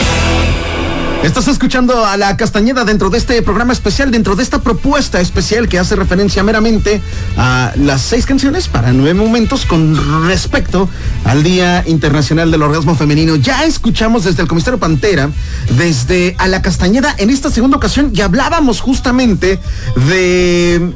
Estás 1.24 1.48
escuchando 1.48 2.06
a 2.06 2.18
la 2.18 2.38
Castañeda 2.38 2.86
dentro 2.86 3.10
de 3.10 3.18
este 3.18 3.42
programa 3.42 3.74
especial, 3.74 4.12
dentro 4.12 4.36
de 4.36 4.44
esta 4.44 4.62
propuesta 4.62 5.20
especial 5.20 5.68
que 5.68 5.80
hace 5.80 5.96
referencia 5.96 6.44
meramente 6.44 7.02
a 7.36 7.74
las 7.78 8.02
seis 8.02 8.28
canciones 8.28 8.68
para 8.68 8.94
nueve 8.94 9.16
momentos 9.16 9.66
con 9.66 10.28
respecto 10.28 10.88
al 11.24 11.42
Día 11.42 11.84
Internacional 11.88 12.52
del 12.52 12.62
Orgasmo 12.62 12.94
Femenino. 12.94 13.36
Ya 13.38 13.64
escuchamos 13.64 14.26
desde 14.26 14.44
el 14.44 14.48
comisario 14.48 14.78
Pantera, 14.78 15.32
desde 15.76 16.36
a 16.38 16.48
la 16.48 16.62
Castañeda 16.62 17.16
en 17.18 17.32
esta 17.32 17.50
segunda 17.50 17.78
ocasión 17.78 18.12
y 18.14 18.22
hablábamos 18.22 18.82
justamente 18.82 19.60
de 20.08 20.94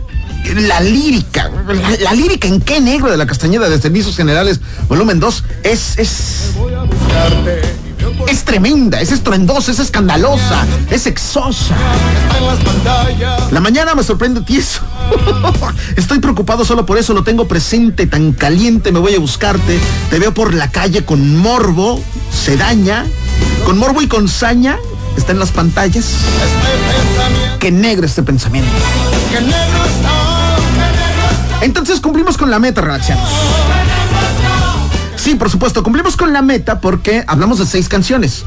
la 0.56 0.80
lírica, 0.82 1.50
la, 1.68 1.90
la 2.02 2.14
lírica 2.14 2.48
en 2.48 2.62
qué 2.62 2.80
negro 2.80 3.10
de 3.10 3.18
la 3.18 3.26
Castañeda 3.26 3.68
de 3.68 3.82
Servicios 3.82 4.16
Generales, 4.16 4.60
volumen 4.88 5.20
2, 5.20 5.44
es, 5.64 5.98
es 5.98 6.54
Es 8.30 8.44
tremenda, 8.44 9.02
es 9.02 9.12
estruendosa, 9.12 9.72
es 9.72 9.80
escandalosa, 9.80 10.64
es 10.92 11.08
exosa. 11.08 11.76
en 12.38 12.46
las 12.46 12.60
pantallas. 12.60 13.52
La 13.52 13.60
mañana 13.60 13.96
me 13.96 14.04
sorprende 14.04 14.42
tieso. 14.42 14.82
Estoy 15.96 16.20
preocupado 16.20 16.64
solo 16.64 16.86
por 16.86 17.00
eso, 17.00 17.16
lo 17.16 17.24
tengo 17.24 17.48
presente, 17.48 18.06
tan 18.06 18.34
caliente, 18.34 18.92
me 18.92 19.00
voy 19.00 19.16
a 19.16 19.20
buscarte. 19.20 19.80
Te 20.12 20.20
veo 20.20 20.32
por 20.32 20.54
la 20.54 20.70
calle 20.70 21.04
con 21.04 21.38
morbo, 21.38 22.00
se 22.32 22.56
daña, 22.56 23.04
con 23.66 23.80
morbo 23.80 24.00
y 24.04 24.08
con 24.08 24.28
saña, 24.28 24.78
está 25.18 25.32
en 25.32 25.40
las 25.40 25.50
pantallas. 25.50 26.06
Qué 27.60 27.72
negro 27.72 28.06
este 28.06 28.22
pensamiento. 28.22 28.70
que 29.32 29.42
negro 29.42 29.86
está, 29.86 30.56
que 30.56 30.72
negro 30.72 31.56
está. 31.56 31.66
Entonces 31.66 32.00
cumplimos 32.00 32.38
con 32.38 32.52
la 32.52 32.60
meta, 32.60 32.82
relaxianos. 32.82 33.28
Sí, 35.22 35.36
por 35.36 35.50
supuesto, 35.50 35.84
cumplimos 35.84 36.16
con 36.16 36.32
la 36.32 36.42
meta 36.42 36.80
porque 36.80 37.24
hablamos 37.28 37.60
de 37.60 37.66
seis 37.66 37.90
canciones. 37.90 38.46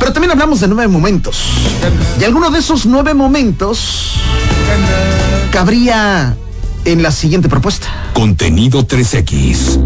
Pero 0.00 0.12
también 0.12 0.32
hablamos 0.32 0.60
de 0.60 0.68
nueve 0.68 0.88
momentos. 0.88 1.40
Y 2.20 2.24
alguno 2.24 2.50
de 2.50 2.58
esos 2.58 2.86
nueve 2.86 3.14
momentos 3.14 4.14
cabría 5.52 6.36
en 6.84 7.02
la 7.02 7.12
siguiente 7.12 7.48
propuesta. 7.48 7.86
Contenido 8.14 8.86
3X. 8.86 9.78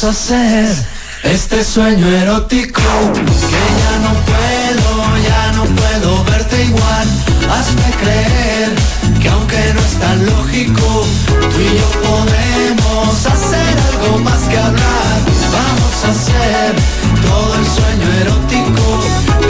Vamos 0.00 0.16
a 0.16 0.20
hacer 0.20 0.68
este 1.24 1.64
sueño 1.64 2.06
erótico 2.06 2.82
que 3.50 3.64
ya 3.82 3.98
no 4.04 4.12
puedo, 4.30 5.18
ya 5.26 5.52
no 5.56 5.64
puedo 5.64 6.22
verte 6.22 6.66
igual. 6.66 7.08
Hazme 7.50 7.90
creer 8.00 8.70
que 9.20 9.28
aunque 9.28 9.74
no 9.74 9.80
es 9.80 9.94
tan 9.98 10.24
lógico, 10.24 11.04
tú 11.26 11.60
y 11.60 11.78
yo 11.78 11.90
podemos 12.08 13.26
hacer 13.26 13.74
algo 13.90 14.18
más 14.18 14.42
que 14.42 14.56
hablar. 14.56 15.18
Vamos 15.50 16.04
a 16.04 16.10
hacer 16.10 16.76
todo 17.26 17.54
el 17.58 17.66
sueño 17.66 18.08
erótico 18.20 19.00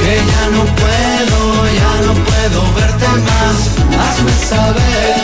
que 0.01 0.17
ya 0.17 0.45
no 0.57 0.65
puedo, 0.81 1.41
ya 1.77 2.07
no 2.07 2.15
puedo 2.25 2.73
verte 2.73 3.07
más. 3.29 3.57
Hazme 4.01 4.33
saber 4.49 5.15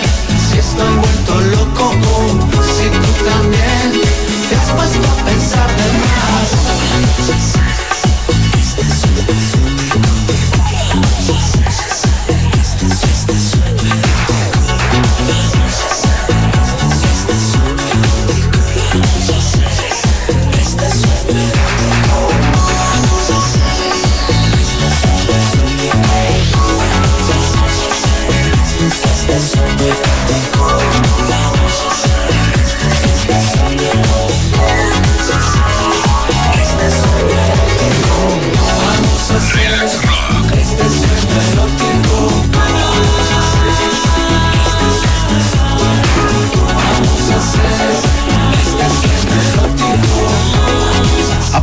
si 0.51 0.59
estoy 0.59 0.95
vuelto 0.97 1.41
loco 1.57 1.95
o 2.13 2.63
si 2.63 2.91
tú 2.91 3.25
también 3.25 4.24
has 4.65 4.73
puesto 4.73 5.11
a 5.11 5.25
pensar 5.25 5.69
de 5.77 5.93
más. 5.99 7.64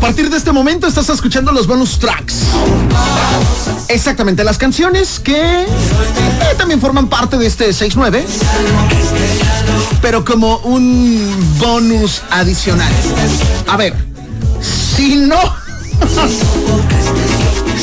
Partir 0.01 0.31
de 0.31 0.37
este 0.37 0.51
momento 0.51 0.87
estás 0.87 1.07
escuchando 1.09 1.51
los 1.51 1.67
bonus 1.67 1.99
tracks. 1.99 2.39
Exactamente, 3.87 4.43
las 4.43 4.57
canciones 4.57 5.19
que 5.19 5.61
eh, 5.61 5.67
también 6.57 6.81
forman 6.81 7.07
parte 7.07 7.37
de 7.37 7.45
este 7.45 7.69
6-9, 7.69 8.23
pero 10.01 10.25
como 10.25 10.57
un 10.59 11.55
bonus 11.59 12.23
adicional. 12.31 12.91
A 13.67 13.77
ver, 13.77 13.93
si 14.95 15.17
no, 15.17 15.37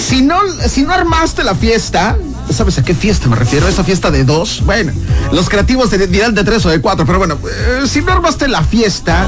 si 0.08 0.20
no, 0.20 0.40
si 0.66 0.82
no 0.82 0.92
armaste 0.92 1.44
la 1.44 1.54
fiesta, 1.54 2.18
¿sabes 2.52 2.78
a 2.78 2.82
qué 2.82 2.94
fiesta 2.94 3.28
me 3.28 3.36
refiero? 3.36 3.68
Esa 3.68 3.84
fiesta 3.84 4.10
de 4.10 4.24
dos. 4.24 4.62
Bueno, 4.64 4.92
los 5.32 5.48
creativos 5.48 5.90
dirán 5.90 6.34
de 6.34 6.44
tres 6.44 6.64
o 6.66 6.70
de 6.70 6.80
cuatro, 6.80 7.06
pero 7.06 7.18
bueno, 7.18 7.38
eh, 7.44 7.86
si 7.86 8.00
no 8.00 8.12
armaste 8.12 8.48
la 8.48 8.62
fiesta 8.62 9.26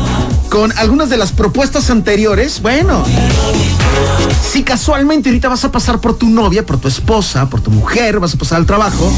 con 0.49 0.77
algunas 0.79 1.11
de 1.11 1.17
las 1.17 1.33
propuestas 1.33 1.91
anteriores, 1.91 2.61
bueno, 2.61 3.05
si 4.51 4.63
casualmente 4.63 5.29
ahorita 5.29 5.49
vas 5.49 5.65
a 5.65 5.73
pasar 5.73 6.01
por 6.01 6.17
tu 6.17 6.29
novia, 6.29 6.65
por 6.65 6.79
tu 6.79 6.89
esposa, 6.89 7.49
por 7.49 7.61
tu 7.61 7.71
mujer, 7.71 8.19
vas 8.19 8.35
a 8.35 8.39
pasar 8.39 8.59
al 8.59 8.67
trabajo 8.67 9.13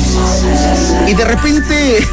y 1.08 1.14
de 1.14 1.24
repente 1.24 2.06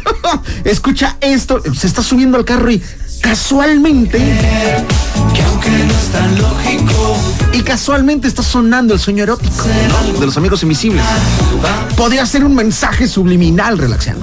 escucha 0.64 1.16
esto, 1.20 1.60
se 1.74 1.86
está 1.86 2.02
subiendo 2.02 2.38
al 2.38 2.44
carro 2.44 2.70
y 2.70 2.82
casualmente 3.22 4.18
Que 5.34 5.42
aunque 5.42 5.70
no 5.70 5.94
es 5.94 6.08
tan 6.12 6.38
lógico 6.38 7.16
y 7.52 7.60
casualmente 7.62 8.28
está 8.28 8.42
sonando 8.42 8.94
el 8.94 9.00
sueño 9.00 9.24
erótico 9.24 9.64
de 10.18 10.26
los 10.26 10.36
amigos 10.36 10.62
invisibles. 10.62 11.04
Podría 11.96 12.24
ser 12.24 12.44
un 12.44 12.54
mensaje 12.54 13.06
subliminal, 13.06 13.78
ya 14.02 14.16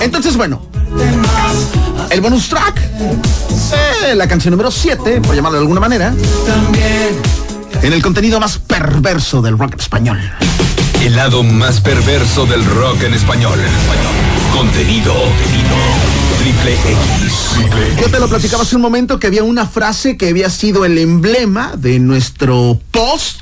Entonces, 0.00 0.36
bueno, 0.36 0.60
el 2.10 2.20
bonus 2.20 2.48
track. 2.48 2.80
Eh, 4.08 4.14
la 4.14 4.26
canción 4.26 4.52
número 4.52 4.70
7, 4.70 5.20
por 5.20 5.34
llamarlo 5.34 5.58
de 5.58 5.62
alguna 5.62 5.80
manera. 5.80 6.12
En 7.82 7.92
el 7.92 8.02
contenido 8.02 8.40
más 8.40 8.58
perverso 8.58 9.40
del 9.40 9.56
rock 9.56 9.76
español. 9.78 10.18
El 11.06 11.14
lado 11.14 11.44
más 11.44 11.80
perverso 11.80 12.46
del 12.46 12.64
rock 12.64 13.04
en 13.04 13.14
español. 13.14 13.56
Contenido. 14.52 15.14
Triple 16.40 16.72
X. 16.72 18.00
Yo 18.00 18.10
te 18.10 18.18
lo 18.18 18.28
platicaba 18.28 18.64
hace 18.64 18.74
un 18.74 18.82
momento 18.82 19.20
que 19.20 19.28
había 19.28 19.44
una 19.44 19.66
frase 19.66 20.16
que 20.16 20.30
había 20.30 20.50
sido 20.50 20.84
el 20.84 20.98
emblema 20.98 21.76
de 21.76 22.00
nuestro 22.00 22.80
post 22.90 23.38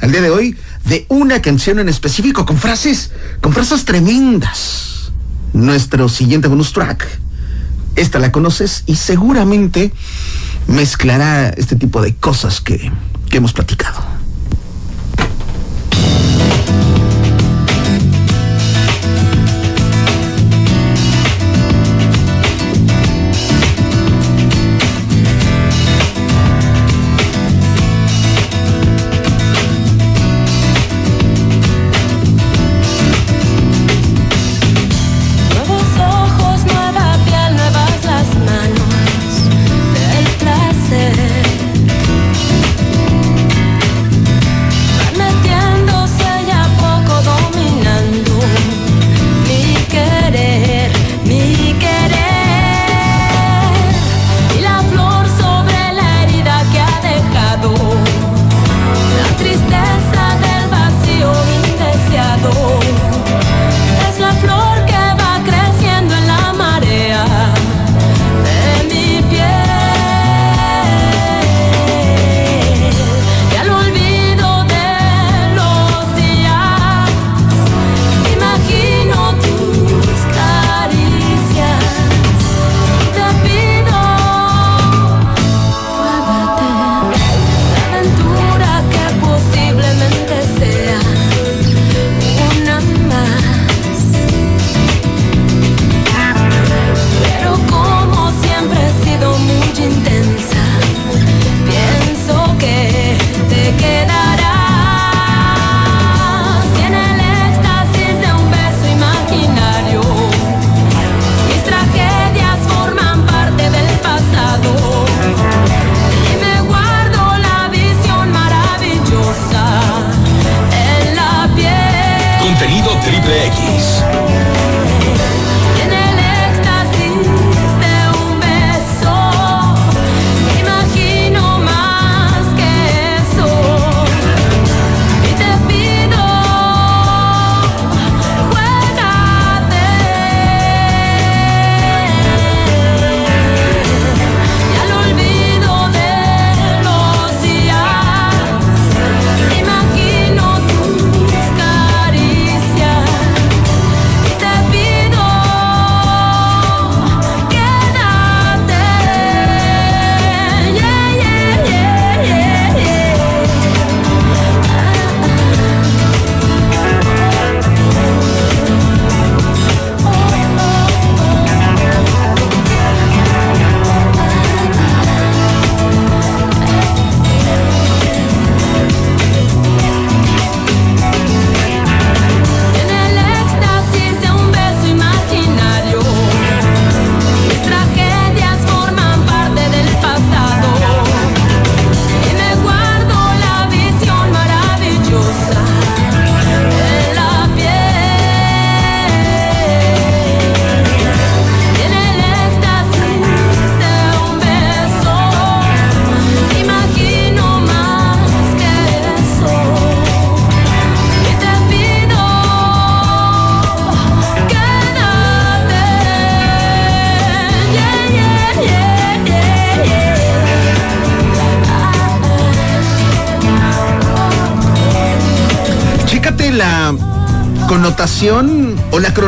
al 0.00 0.12
día 0.12 0.22
de 0.22 0.30
hoy 0.30 0.56
de 0.86 1.04
una 1.10 1.42
canción 1.42 1.78
en 1.78 1.90
específico 1.90 2.46
con 2.46 2.56
frases, 2.56 3.10
con 3.42 3.52
frases 3.52 3.84
tremendas. 3.84 5.12
Nuestro 5.52 6.08
siguiente 6.08 6.48
bonus 6.48 6.72
track. 6.72 7.06
Esta 7.96 8.18
la 8.18 8.32
conoces 8.32 8.82
y 8.86 8.96
seguramente 8.96 9.92
mezclará 10.68 11.50
este 11.50 11.76
tipo 11.76 12.00
de 12.00 12.14
cosas 12.14 12.62
que 12.62 12.90
hemos 13.30 13.52
platicado. 13.52 14.13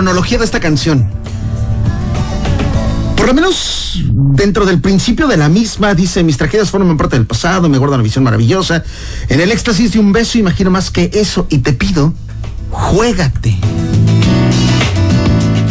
Cronología 0.06 0.38
de 0.38 0.44
esta 0.44 0.60
canción. 0.60 1.10
Por 3.16 3.26
lo 3.26 3.34
menos 3.34 4.04
dentro 4.04 4.64
del 4.64 4.80
principio 4.80 5.26
de 5.26 5.36
la 5.36 5.48
misma, 5.48 5.96
dice, 5.96 6.22
mis 6.22 6.36
tragedias 6.36 6.70
forman 6.70 6.96
parte 6.96 7.16
del 7.16 7.26
pasado, 7.26 7.68
me 7.68 7.76
guardo 7.76 7.96
una 7.96 8.04
visión 8.04 8.22
maravillosa. 8.22 8.84
En 9.28 9.40
el 9.40 9.50
éxtasis 9.50 9.94
de 9.94 9.98
un 9.98 10.12
beso, 10.12 10.38
imagino 10.38 10.70
más 10.70 10.92
que 10.92 11.10
eso 11.12 11.48
y 11.50 11.58
te 11.58 11.72
pido, 11.72 12.14
juégate. 12.70 13.58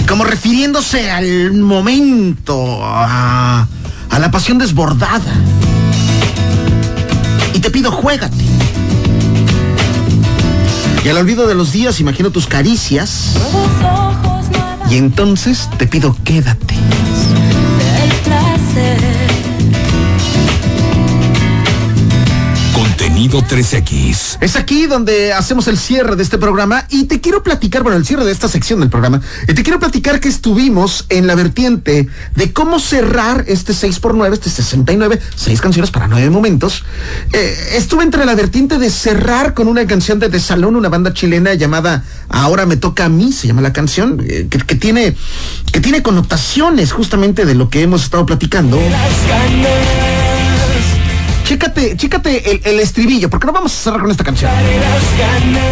Como 0.05 0.25
refiriéndose 0.25 1.09
al 1.09 1.53
momento, 1.53 2.83
a, 2.83 3.65
a 4.09 4.19
la 4.19 4.31
pasión 4.31 4.57
desbordada. 4.57 5.33
Y 7.53 7.59
te 7.59 7.71
pido, 7.71 7.89
juégate. 7.89 8.43
Y 11.05 11.09
al 11.09 11.17
olvido 11.17 11.45
de 11.45 11.53
los 11.53 11.71
días, 11.71 11.99
imagino 11.99 12.31
tus 12.31 12.47
caricias. 12.47 13.35
Y 14.89 14.97
entonces 14.97 15.69
te 15.77 15.87
pido, 15.87 16.15
quédate. 16.23 16.75
Contenido 23.29 23.41
3X. 23.41 24.37
Es 24.41 24.55
aquí 24.55 24.85
donde 24.85 25.33
hacemos 25.33 25.67
el 25.67 25.77
cierre 25.77 26.15
de 26.15 26.23
este 26.23 26.37
programa 26.37 26.85
y 26.89 27.05
te 27.05 27.21
quiero 27.21 27.43
platicar, 27.43 27.81
bueno, 27.81 27.97
el 27.97 28.05
cierre 28.05 28.25
de 28.25 28.31
esta 28.31 28.47
sección 28.47 28.79
del 28.79 28.89
programa, 28.89 29.21
y 29.47 29.53
te 29.53 29.63
quiero 29.63 29.79
platicar 29.79 30.19
que 30.19 30.27
estuvimos 30.27 31.05
en 31.09 31.25
la 31.25 31.35
vertiente 31.35 32.07
de 32.35 32.53
cómo 32.53 32.79
cerrar 32.79 33.45
este 33.47 33.73
6x9, 33.73 34.33
este 34.33 34.49
69, 34.49 35.19
seis 35.35 35.61
canciones 35.61 35.91
para 35.91 36.07
nueve 36.07 36.29
momentos. 36.29 36.83
Eh, 37.33 37.57
estuve 37.73 38.03
entre 38.03 38.25
la 38.25 38.35
vertiente 38.35 38.77
de 38.77 38.89
cerrar 38.89 39.53
con 39.53 39.67
una 39.67 39.85
canción 39.87 40.19
de 40.19 40.29
The 40.29 40.39
Salón, 40.39 40.75
una 40.75 40.89
banda 40.89 41.13
chilena 41.13 41.53
llamada 41.53 42.03
Ahora 42.29 42.65
me 42.65 42.77
toca 42.77 43.05
a 43.05 43.09
mí, 43.09 43.31
se 43.31 43.47
llama 43.47 43.61
la 43.61 43.73
canción, 43.73 44.23
eh, 44.27 44.47
que, 44.49 44.59
que 44.59 44.75
tiene, 44.75 45.15
que 45.71 45.79
tiene 45.79 46.01
connotaciones 46.03 46.91
justamente 46.91 47.45
de 47.45 47.55
lo 47.55 47.69
que 47.69 47.81
hemos 47.81 48.03
estado 48.03 48.25
platicando. 48.25 48.77
Chécate, 51.45 51.95
chécate 51.95 52.51
el, 52.51 52.61
el 52.63 52.79
estribillo, 52.79 53.29
porque 53.29 53.45
no 53.45 53.53
vamos 53.53 53.71
a 53.71 53.75
cerrar 53.75 54.01
con 54.01 54.09
esta 54.09 54.23
canción. 54.23 54.51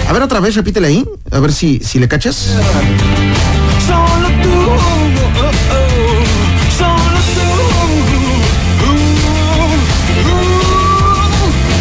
A 0.07 0.13
ver 0.13 0.21
otra 0.21 0.39
vez, 0.39 0.53
repítele 0.55 0.87
ahí, 0.87 1.03
a 1.31 1.39
ver 1.39 1.51
si, 1.51 1.79
si 1.79 1.97
le 1.97 2.07
cachas. 2.07 2.55
Oh, 2.55 2.59
oh, 2.59 3.87
solo 3.87 4.29
tú. 4.43 4.49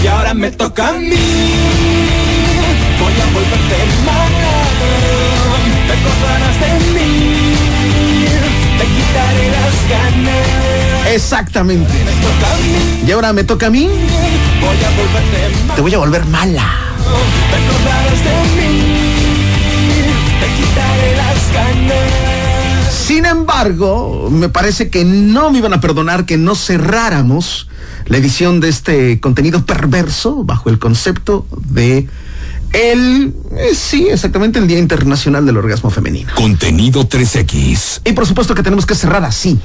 Y 0.03 0.07
ahora 0.07 0.32
me 0.32 0.51
toca 0.53 0.88
a 0.88 0.93
mí. 0.93 1.11
Voy 2.99 3.12
a 3.12 3.26
volverte 3.34 3.76
mala. 4.07 4.55
Te 5.86 5.93
acordarás 5.93 6.61
de 6.61 6.70
mí. 6.95 7.09
Te 8.78 8.84
quitaré 8.86 9.51
las 9.51 9.76
ganas. 9.90 10.82
Exactamente. 11.11 11.92
Y 13.07 13.11
ahora 13.11 13.32
me 13.32 13.44
toca 13.44 13.66
a 13.66 13.70
mí, 13.70 13.88
te 15.74 15.80
voy 15.80 15.94
a 15.94 15.98
volver 15.98 16.24
mala. 16.26 16.92
Sin 23.07 23.26
embargo, 23.26 24.28
me 24.30 24.48
parece 24.48 24.88
que 24.88 25.05
no 25.05 25.50
me 25.50 25.59
iban 25.59 25.74
a 25.74 25.80
perdonar 25.80 26.24
que 26.24 26.38
no 26.38 26.55
cerráramos 26.55 27.68
la 28.07 28.16
edición 28.16 28.61
de 28.61 28.68
este 28.68 29.20
contenido 29.20 29.66
perverso 29.66 30.44
bajo 30.44 30.70
el 30.70 30.78
concepto 30.78 31.46
de 31.68 32.09
el, 32.72 33.34
eh, 33.59 33.74
sí, 33.74 34.09
exactamente 34.11 34.59
el 34.59 34.66
Día 34.66 34.78
Internacional 34.78 35.44
del 35.44 35.59
Orgasmo 35.59 35.90
Femenino. 35.90 36.32
Contenido 36.34 37.07
3X. 37.07 38.00
Y 38.05 38.12
por 38.12 38.26
supuesto 38.26 38.55
que 38.55 38.62
tenemos 38.62 38.86
que 38.86 38.94
cerrar 38.94 39.24
así. 39.24 39.59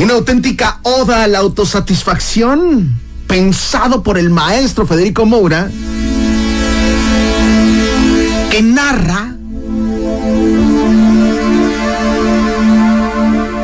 Una 0.00 0.14
auténtica 0.14 0.78
oda 0.82 1.24
a 1.24 1.28
la 1.28 1.40
autosatisfacción, 1.40 2.96
pensado 3.26 4.02
por 4.02 4.16
el 4.16 4.30
maestro 4.30 4.86
Federico 4.86 5.26
Moura, 5.26 5.70
que 8.50 8.62
narra 8.62 9.36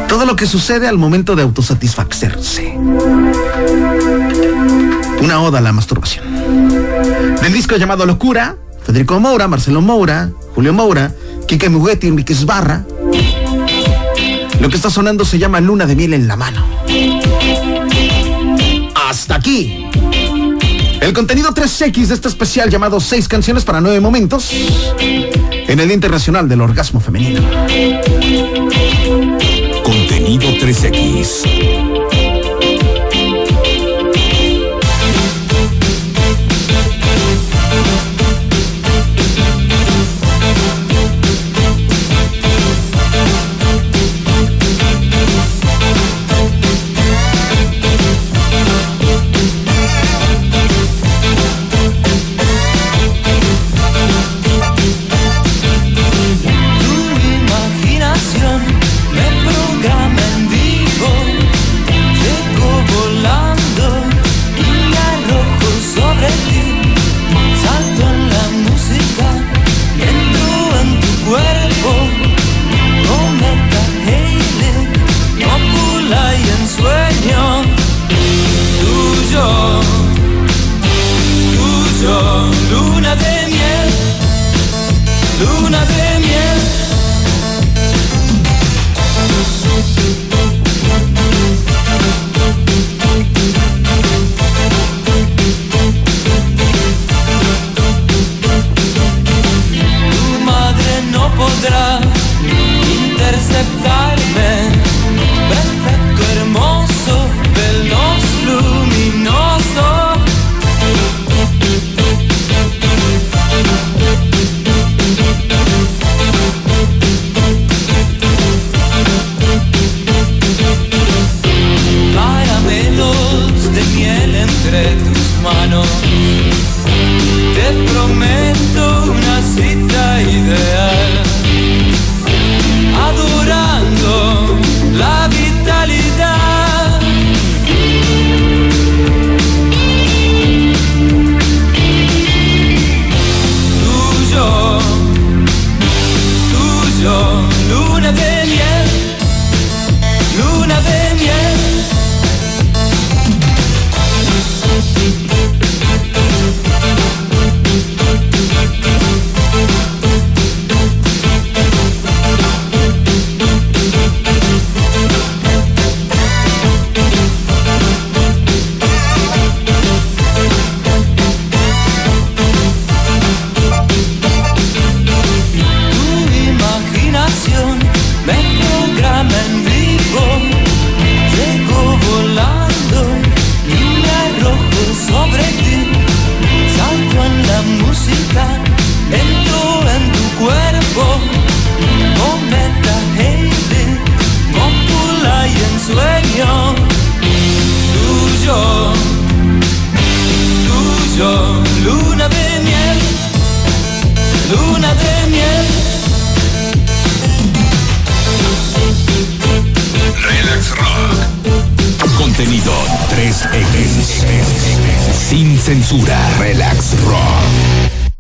todo 0.09 0.27
lo 0.27 0.37
que 0.37 0.45
sucede 0.45 0.87
al 0.87 0.99
momento 0.99 1.37
de 1.37 1.43
autosatisfacerse. 1.43 2.79
Una 5.23 5.41
oda 5.41 5.61
a 5.61 5.63
la 5.63 5.73
masturbación. 5.73 6.27
Del 7.41 7.53
disco 7.55 7.77
llamado 7.77 8.05
Locura, 8.05 8.57
Federico 8.85 9.19
Moura, 9.19 9.49
Marcelo 9.49 9.81
Moura, 9.81 10.31
Julio 10.55 10.75
Moura, 10.75 11.15
Kike 11.49 11.71
Muguetti, 11.71 12.09
Enrique 12.09 12.35
Barra. 12.45 12.85
Lo 14.67 14.71
que 14.71 14.79
está 14.79 14.91
sonando 14.91 15.25
se 15.25 15.39
llama 15.39 15.61
Luna 15.61 15.87
de 15.87 15.95
Miel 15.95 16.13
en 16.13 16.27
la 16.27 16.35
mano. 16.35 16.67
Hasta 18.97 19.37
aquí. 19.37 19.87
El 21.01 21.13
contenido 21.13 21.55
3X 21.55 22.07
de 22.09 22.15
este 22.15 22.27
especial 22.27 22.69
llamado 22.69 22.99
6 22.99 23.29
canciones 23.29 23.65
para 23.65 23.81
9 23.81 24.01
momentos 24.01 24.51
en 24.99 25.79
el 25.79 25.93
Internacional 25.93 26.49
del 26.49 26.63
Orgasmo 26.63 26.99
Femenino. 26.99 27.43
Contenido 29.85 30.49
3X. 30.49 32.06